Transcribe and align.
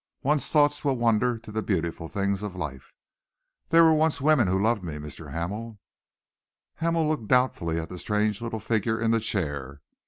One's 0.23 0.47
thoughts 0.47 0.83
will 0.83 0.95
wander 0.97 1.37
to 1.37 1.51
the 1.51 1.61
beautiful 1.61 2.07
things 2.07 2.41
of 2.41 2.55
life. 2.55 2.91
There 3.69 3.83
were 3.83 3.93
once 3.93 4.19
women 4.19 4.47
who 4.47 4.59
loved 4.59 4.83
me, 4.83 4.95
Mr. 4.95 5.31
Hamel." 5.31 5.77
Hamel 6.77 7.07
looked 7.07 7.27
doubtfully 7.27 7.77
at 7.79 7.89
the 7.89 7.99
strange 7.99 8.41
little 8.41 8.59
figure 8.59 8.99
in 8.99 9.11
the 9.11 9.19
chair. 9.19 9.79